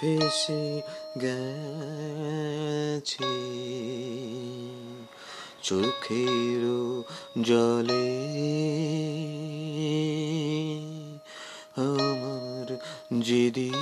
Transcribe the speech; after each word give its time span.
ভেসে 0.00 0.82
গেছে 1.20 3.24
চোখের 5.62 6.62
জলে 7.42 8.08
আমার 11.82 12.78
যেদিন 13.20 13.74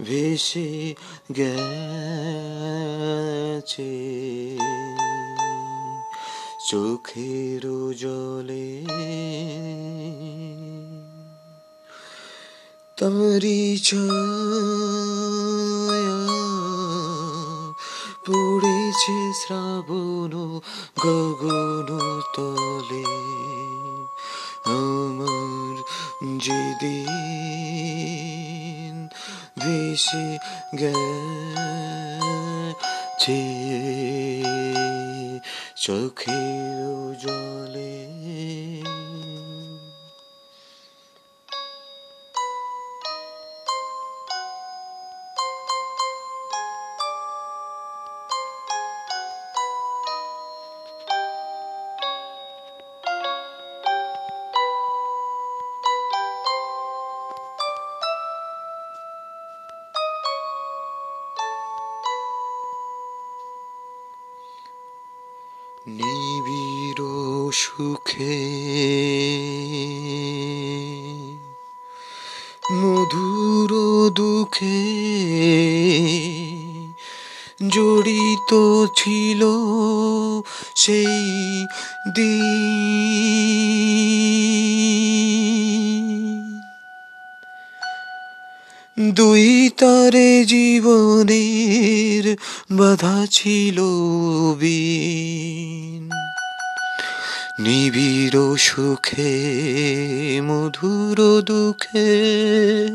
ভেসে 0.00 0.94
গেছে 1.30 2.85
চোখের 6.68 7.92
জলে 7.98 8.84
তারি 12.96 13.78
ছায়া 13.84 14.06
পড়েছে 18.26 19.32
শ্রাবণ 19.32 20.60
গগন 21.04 21.88
তলে। 22.34 23.04
আমার 24.64 25.82
যেদিন 26.38 27.06
ভেসে 29.58 30.38
গেছে 30.78 32.15
চোখের 35.76 37.14
জলে 37.20 37.35
নিবিড় 65.86 67.04
সুখে 67.52 68.42
মধুর 72.72 73.70
দুঃখে 74.10 74.82
জড়িত 77.68 78.52
ছিল 78.94 79.42
সেই 80.74 81.66
দিন। 82.14 83.15
দুই 89.12 89.70
তারে 89.76 90.44
জীবনের 90.44 92.36
বাধা 92.72 93.26
ছিল 93.30 93.80
নিবিড় 97.60 98.56
সুখে, 98.56 100.40
মধুর 100.44 101.42
দুঃখে 101.42 102.88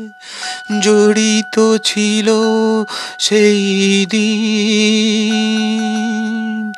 জড়িত 0.82 1.76
ছিল 1.84 2.30
সেই 3.18 4.06
দিন। 4.10 6.72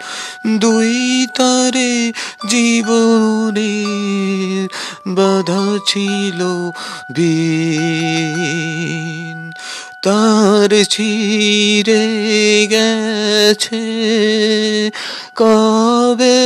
দুই 0.58 1.26
তারে 1.34 2.12
জীবনের 2.48 4.68
বাধা 5.08 5.78
ছিল 5.86 6.70
বিন। 7.14 9.23
তার 10.04 10.84
ছিঁড়ে 10.84 12.06
গেছে। 12.66 13.82
কবে 15.34 16.40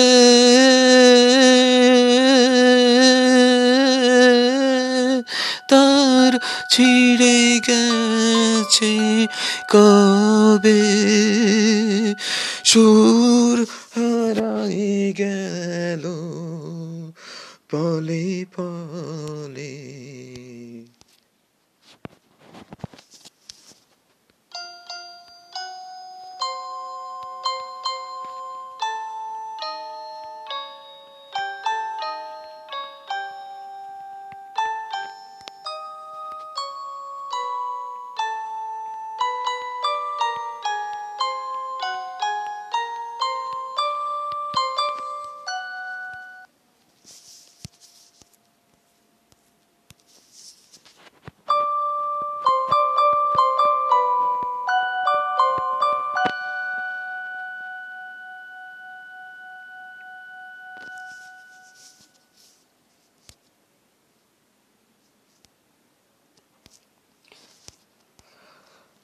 তার 5.69 6.39
ছিঁড়ে 6.71 7.61
গেছে? 7.69 9.27
কবে 9.69 10.83
সুর 12.65 13.67
হারাই 13.95 15.13
গেল? 15.19 16.05
পলে 17.71 18.45
পলে 18.57 18.78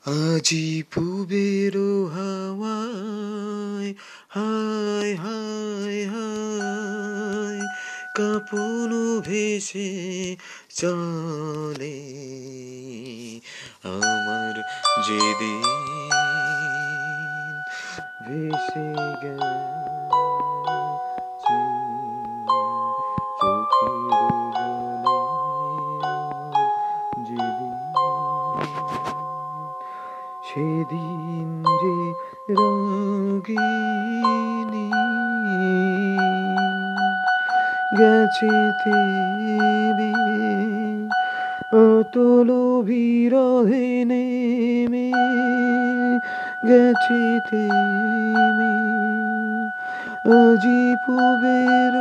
আজি 0.04 0.66
পুবের 0.92 1.74
হাওয়ায় 2.14 3.90
হায় 4.28 5.12
হায় 5.16 6.02
হায় 6.06 7.62
কাপন 8.16 8.90
ভেসে 9.20 9.90
চলে 10.70 11.98
আমার 13.88 14.54
যেদিন 15.06 15.64
ভেসে 18.24 18.86
গেছে 19.22 19.93
সেদিন 30.54 31.48
যে 31.80 31.96
রঙিনী 32.54 33.58
গেছে 37.98 38.54
তেবে 38.80 40.12
অতল 41.84 42.48
বিরহে 42.82 43.88
নেমে 44.04 45.08
গেছে 46.68 47.22
তেমে 47.48 48.74
আজি 50.34 50.82
পুবের 51.04 51.94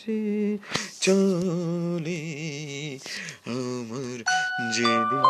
ভেসে 0.00 0.58
চলে 1.00 2.22
আমার 3.46 4.18
যেদিন 4.74 5.26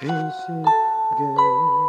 ভেসে 0.00 0.58
গেছে 1.18 1.81